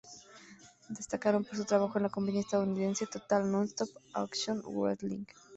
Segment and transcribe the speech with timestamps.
[0.89, 5.25] Destacaron por su trabajo en la compañía estadounidense "Total Nonstop Action Wrestling".